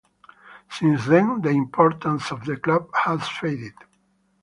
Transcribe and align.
Since 0.71 1.05
then, 1.05 1.41
the 1.41 1.49
importance 1.49 2.31
of 2.31 2.43
the 2.45 2.57
club 2.57 2.89
has 3.05 3.27
faded. 3.29 3.75